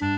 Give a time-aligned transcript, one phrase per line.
[0.00, 0.08] Hello，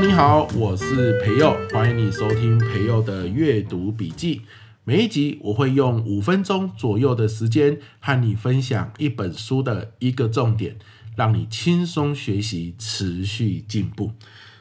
[0.00, 4.42] 你好，我是培佑，欢迎你收听培佑的阅读笔记。
[4.84, 10.76] 每一集我会用五分钟左右的时间和你分享一本书的一个重点，
[11.16, 14.12] 让你轻松学习，持续进步。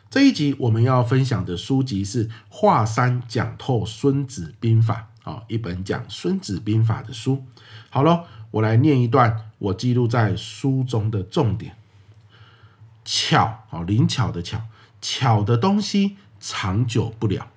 [0.09, 7.45] 这一集我们要分享的书籍是《华山讲透孙子兵法》啊，一本讲孙子兵法的书。
[7.89, 11.75] 好了，我来念一段我记录在书中的重点：
[13.05, 14.61] 巧，哦，灵巧的巧。
[15.01, 17.47] 巧的东西长久不了，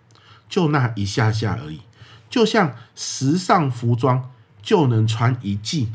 [0.49, 1.83] 就那一下下而已。
[2.31, 4.31] 就像时尚服装
[4.63, 5.93] 就能穿一季，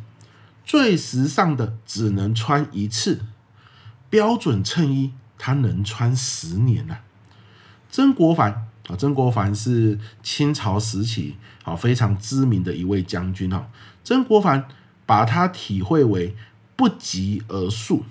[0.64, 3.26] 最时尚的只能穿一次。
[4.12, 7.00] 标准衬衣它能穿十年呐。
[7.90, 13.70] 曾国藩啊，曾国藩是清朝时期啊非常知名的一位将军哈。
[14.04, 14.66] 曾国藩
[15.06, 16.36] 把他体会为
[16.76, 18.04] 不急而速。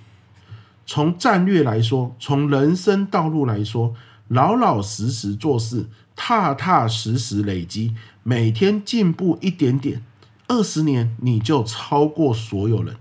[0.86, 3.94] 从战略来说，从人生道路来说，
[4.28, 5.86] 老老实实做事，
[6.16, 10.02] 踏踏实实累积，每天进步一点点，
[10.46, 12.96] 二十年你就超过所有人。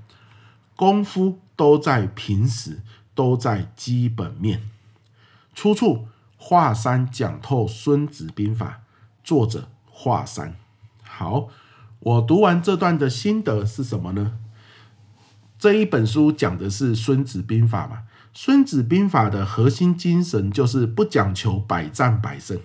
[0.75, 2.81] 功夫都在平时，
[3.15, 4.63] 都在基本面。
[5.55, 5.95] 出处
[6.37, 8.67] 《华山讲透孙子兵法》，
[9.23, 10.55] 作者华山。
[11.03, 11.49] 好，
[11.99, 14.37] 我读完这段的心得是什么呢？
[15.59, 17.95] 这一本书讲的是《孙子兵法》嘛，
[18.31, 22.59] 《孙子兵法》的核心精神就是不讲求百战百胜，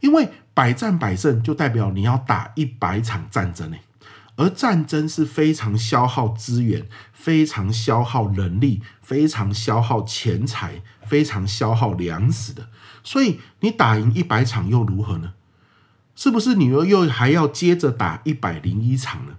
[0.00, 3.78] 因为百战百胜就代表你要打一百场战争呢，
[4.36, 12.68] 而战争是非常消耗资源、非常消耗人力、非常消耗钱财、非常消耗粮食的，
[13.06, 15.34] 所以你打赢一百场又如何呢？
[16.16, 19.34] 是不是你又又还要接着打一百零一场呢？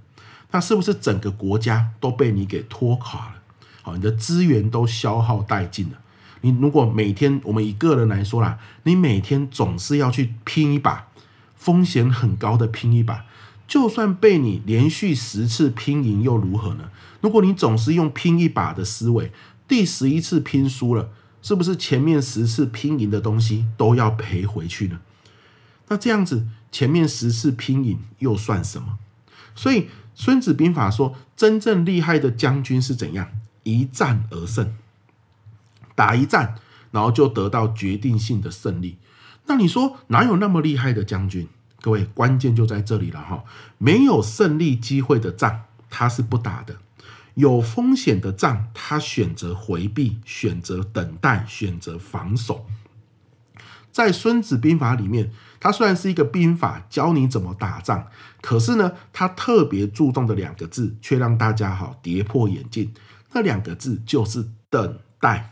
[0.51, 3.33] 那是不是整个国家都被你给拖垮了？
[3.81, 5.97] 好，你的资源都消耗殆尽了。
[6.39, 11.09] 你如果每天，我们以个人来说啦，你每天总是要去拼一把，
[11.57, 13.25] 风险很高的拼一把，
[13.67, 16.89] 就算被你连续十次拼赢又如何呢？
[17.19, 19.33] 如果你总是用拼一把的思维，
[19.67, 21.09] 第十一次拼输了，
[21.41, 24.99] 是不是前面十次拼赢的东西都要赔回去呢？
[25.87, 28.97] 那这样子，前面十次拼赢又算什么？
[29.55, 29.89] 所以。
[30.19, 33.29] 《孙子兵法》说，真正厉害的将军是怎样？
[33.61, 34.73] 一战而胜，
[35.93, 36.55] 打一战，
[36.89, 38.97] 然后就得到决定性的胜利。
[39.45, 41.47] 那你说哪有那么厉害的将军？
[41.81, 43.43] 各位，关键就在这里了哈！
[43.77, 46.77] 没有胜利机会的仗，他是不打的；
[47.37, 52.65] 有风险的仗，他选择回避，选择等待，选择防守。
[53.91, 58.07] 在《孙子兵法》里面，它虽然是一个兵法，教你怎么打仗，
[58.41, 62.91] 可是呢，它特别注重的两个字，却让大家哈跌破眼镜。
[63.33, 65.51] 那两个字就是等待。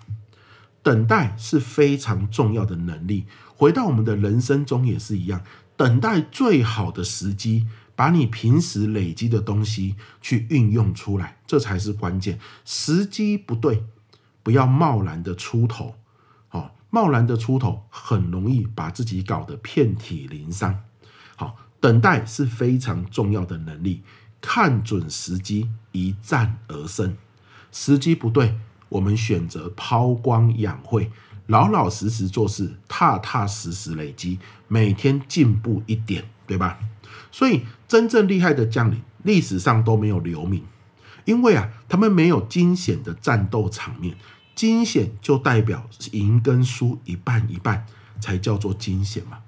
[0.81, 3.25] 等待是非常重要的能力。
[3.55, 5.43] 回到我们的人生中也是一样，
[5.77, 12.39] 等待最好的时机，把你平时累积的东西去运用出来，这才是关键。
[12.65, 13.83] 时机不对，
[14.43, 15.95] 不要贸然的出头。
[16.47, 20.83] 好贸然的出头，很容易把自己搞得遍体鳞伤。
[21.35, 24.01] 好，等待是非常重要的能力，
[24.39, 27.15] 看准时机，一战而胜。
[27.71, 28.57] 时机不对，
[28.89, 31.11] 我们选择抛光养晦，
[31.47, 36.79] 老老实实做事，踏踏实实累积，每天进步一点，对吧？
[37.35, 40.63] 所以，真正厉害的将领，历史上都没有留名，
[41.25, 44.15] 因为啊，他们没有惊险的战斗场面。
[44.55, 47.85] 惊险就代表赢跟输一半一半，
[48.21, 49.39] 才叫做惊险嘛。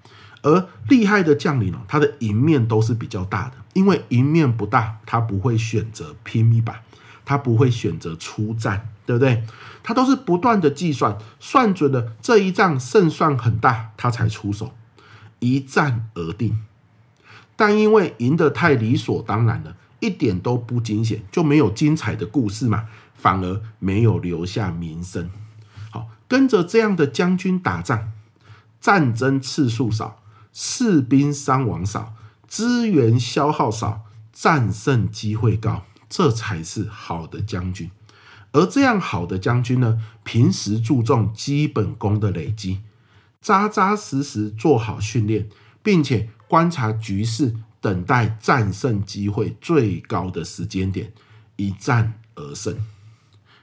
[0.42, 6.82] 而厉害的将领呢，他的赢面都是比较大的，因为赢面不大，他不会选择拼一把，
[7.24, 9.46] 他不会选择出战，对不对？
[9.82, 14.74] 他都是不断的计算，算准了这一仗胜算很大，他才出手，
[15.40, 16.67] 一战而定。
[17.58, 22.86] 但因为赢得太理所当然了，一点都不惊险，就没有精彩的故事嘛。
[23.14, 25.32] 反而没有留下名声。
[25.90, 28.12] 好，跟着这样的将军打仗，
[28.80, 30.22] 战争次数少，
[30.54, 32.14] 士兵伤亡少，
[32.48, 37.90] 资源消耗少，战胜机会高，这才是好的将军。
[38.52, 42.82] 而这样好的将军呢，平时注重基本功的累积，
[43.42, 45.50] 扎扎实实做好训练，
[45.88, 51.14] 并且观察局势，等待战胜机会最高的时间点，
[51.56, 52.76] 一战而胜。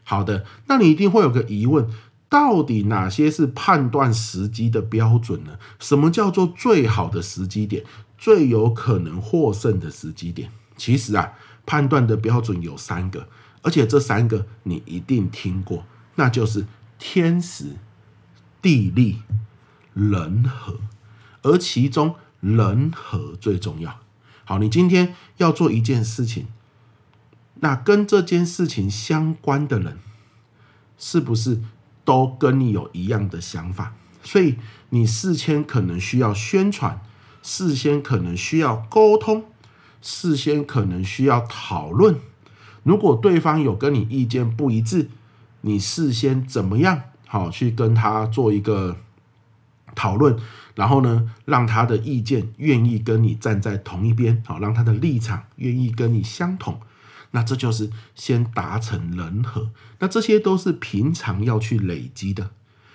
[0.05, 1.87] 好的，那你一定会有个疑问，
[2.31, 5.59] 到底哪些是判断时机的标准呢？
[5.79, 7.85] 什么叫做最好的时机点？
[8.17, 10.51] 最有可能获胜的时机点。
[10.79, 11.35] 其实啊，
[11.67, 13.29] 判断的标准有三个，
[13.61, 15.85] 而且这三个你一定听过，
[16.15, 16.65] 那就是
[16.99, 17.77] 天时、
[18.63, 19.19] 地利、
[19.93, 20.79] 人和，
[21.45, 24.01] 而其中人和最重要。
[24.45, 26.49] 好，你今天要做一件事情，
[27.61, 29.99] 那跟这件事情相关的人，
[30.99, 31.61] 是不是
[32.05, 33.95] 都跟你有一样的想法？
[34.23, 34.57] 所以
[34.91, 37.01] 你事先可能需要宣传，
[37.43, 39.45] 事先可能需要沟通，
[40.01, 42.17] 事先可能需要讨论。
[42.83, 45.11] 如果对方有跟你意见不一致，
[45.63, 48.97] 你事先怎么样好去跟他做一个
[49.95, 50.37] 讨论？
[50.75, 56.81] 然后呢，让他的意见愿意跟你站在同一边，好，让他的立场愿意跟你相同，
[57.31, 59.71] 那这就是先达成人和，
[60.01, 62.51] 那这些都是平常要去累积的。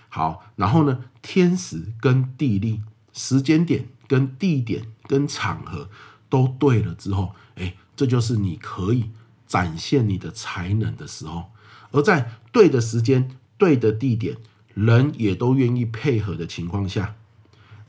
[0.09, 2.81] 好，然后呢，天时跟地利、
[3.13, 5.89] 时间点跟地点跟场合
[6.27, 9.11] 都对了之后，哎，这就是你可以
[9.47, 11.51] 展现你的才能的时候。
[11.91, 14.37] 而在对的时间、对的地点，
[14.85, 17.15] 人也都愿意配合的情况下。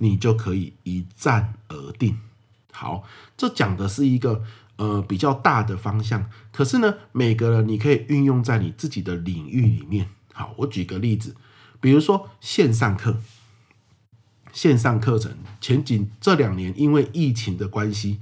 [0.03, 2.19] 你就可以一战而定。
[2.73, 3.05] 好，
[3.37, 4.43] 这讲的是一个
[4.77, 10.09] 呃比较大的方向，可是呢，每个人你可以运用在你自己的领域里面。
[10.33, 11.37] 好，我举个例子，
[11.83, 13.19] 比如说线上课，
[14.55, 18.21] 线上课程前几这两年因为疫情的关系，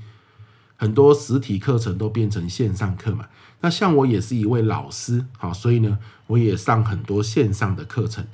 [0.74, 3.28] 很多实体课程都变成线上课嘛。
[3.60, 8.26] 那像我也是一位老师，好，所以呢，我也上很多线上的课程。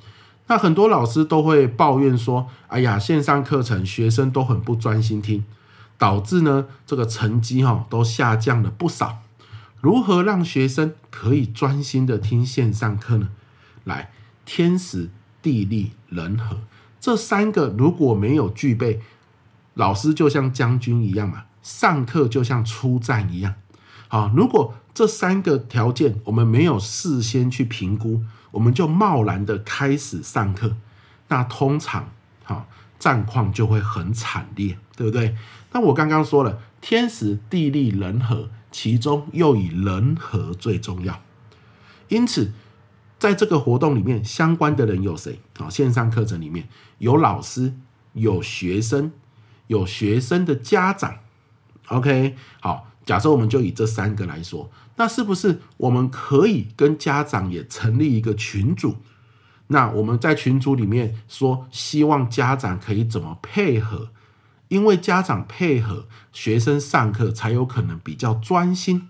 [0.47, 5.43] 那很多老师都会抱怨说：“哎呀，线上课程学生都很不专心听，
[5.97, 9.23] 导致呢这个成绩哈都下降了不少。
[9.81, 13.29] 如何让学生可以专心的听线上课呢？
[13.85, 14.11] 来，
[14.45, 15.09] 天时
[15.41, 16.59] 地利人和
[16.99, 19.01] 这三个如果没有具备，
[19.73, 23.55] 老师就像将军一样嘛，上课就像出战一样。
[24.07, 28.21] 好，如果这三个条件我们没有事先去评估。”
[28.55, 30.77] 我们就贸然的开始上课，
[31.27, 32.09] 那通常
[32.43, 32.65] 好
[32.97, 35.35] 战况就会很惨烈，对不对？
[35.73, 41.21] 那我刚刚说了，天时地利人和，其中又以人和最重要。
[42.07, 42.53] 因此，
[43.19, 45.41] 在这个活动里面，相关的人有谁？
[45.57, 46.69] 好，线上课程里面
[46.99, 47.73] 有老师，
[48.13, 49.11] 有学生，
[49.67, 51.17] 有学生的家长。
[51.87, 52.87] OK，好。
[53.05, 58.97] 假设我们就以这三个来说，那是不是我们可以跟家长也成立一个群组？
[59.67, 64.09] 那我们在群组里面说，希望家长可以怎么配合？
[64.67, 69.09] 因为家长配合学生上课，才有可能比较专心。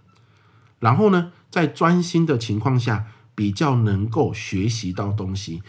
[0.80, 5.64] 然后呢，在专心的情况下，比较能够学习到东西。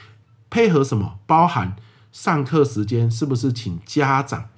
[0.50, 1.18] 配合什么？
[1.26, 1.76] 包含
[2.10, 4.48] 上课时间是不是请家长？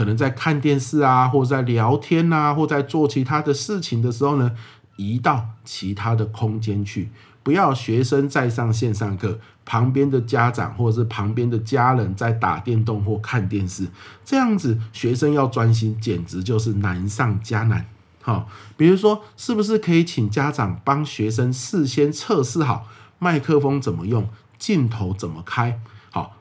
[0.00, 4.50] 可能在看电视啊，或者在聊天啊，或在做其他的事情的时候呢，
[4.96, 7.10] 移到其他的空间去，
[7.42, 13.88] 不要学生在上线上课，旁边的家长或者是旁边的家人在打电动或看电视，
[14.24, 17.84] 这样子学生要专心，简直就是难上加难。
[18.22, 18.48] 好，
[18.78, 22.86] 比如说，是不是可以请家长帮学生事先测试好
[23.18, 24.26] 麦克风怎么用，
[24.58, 25.78] 镜头怎么开？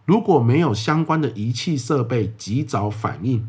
[0.10, 3.48] 如果没有相关的仪器设备及早反应，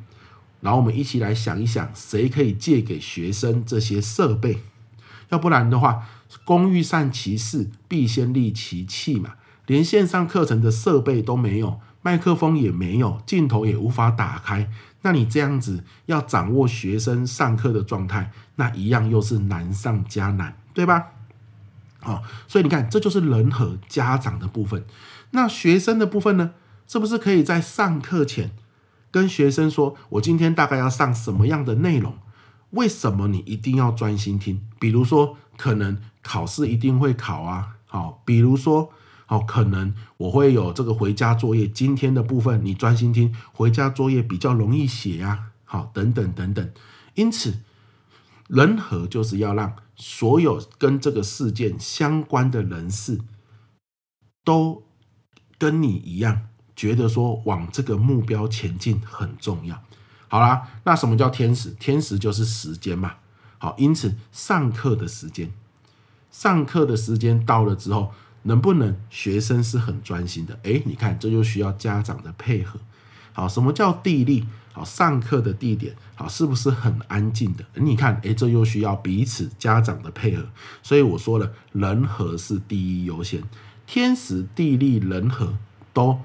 [0.61, 4.58] 然后我们一起来想一想，谁可以借给学生这些设备？
[5.31, 6.06] 要不然的话，
[6.44, 9.37] 工欲善其事，必先利其器嘛。
[9.65, 14.70] 连线上课程的设备都没有，麦克风也没有，镜头也无法打开，
[15.01, 21.06] 那你这样子要掌握学生上课的状态，那一样又是难上加难，对吧？
[22.01, 24.85] 好，所以你看，这就是人和家长的部分。
[25.31, 26.53] 那学生的部分呢？
[26.87, 28.51] 是不是可以在上课前
[29.13, 32.19] 跟学生说：“我今天大概要上什么样的内容？
[32.71, 34.61] 为什么你一定要专心听？
[34.81, 37.77] 比如说，可能考试一定会考啊。
[37.87, 38.91] 好，比如说，
[39.27, 45.51] 好，可能我会有这个回家作业，今天的部分你专心听，回家作业比较容易写呀。
[45.65, 46.69] 好，等等等等。
[47.15, 47.55] 因此，
[48.51, 53.19] 人和就是要让所有跟这个事件相关的人士
[54.45, 54.83] 都。
[55.59, 59.79] 跟你一样，觉得说往这个目标前进很重要。
[60.27, 61.69] 好啦，那什么叫天时？
[61.79, 63.17] 天时就是时间嘛。
[63.59, 65.53] 好，因此上课的时间，
[66.31, 68.15] 上课的时间到了之后，
[68.45, 70.59] 能不能学生是很专心的？
[70.63, 72.81] 诶，你看，这就需要家长的配合。
[73.32, 74.44] 好，什么叫地利？
[74.72, 77.65] 好，上课的地点，好，是不是很安静的？
[77.75, 80.46] 你看，诶，这又需要彼此家长的配合。
[80.81, 83.43] 所以我说了，人和是第一优先。
[83.84, 85.53] 天时地利人和
[85.93, 86.17] 都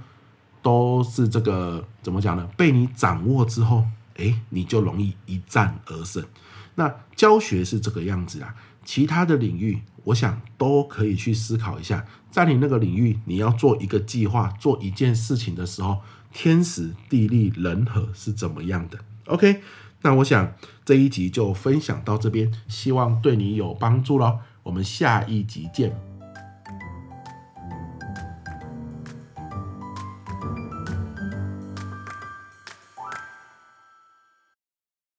[0.62, 2.48] 都是这个怎么讲呢？
[2.56, 6.24] 被你掌握之后，诶，你就容易一战而胜。
[6.76, 16.00] 那教学是这个样子啊，其他的领域，我想都可以去思考一下，在你那个领域，你要做一个计划，做一件事情的时候，
[16.32, 19.62] 天时地利人和是怎么样的？OK，
[20.02, 24.40] 那我想这一集就分享到这边，希望对你有帮助喽。
[24.64, 26.15] 我们下一集见。